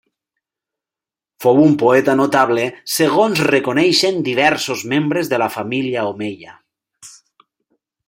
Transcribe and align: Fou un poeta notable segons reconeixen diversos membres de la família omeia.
Fou 1.45 1.59
un 1.65 1.75
poeta 1.83 2.15
notable 2.21 2.65
segons 2.95 3.43
reconeixen 3.51 4.19
diversos 4.31 4.85
membres 4.95 5.33
de 5.35 5.43
la 5.45 5.53
família 5.61 6.11
omeia. 6.17 6.61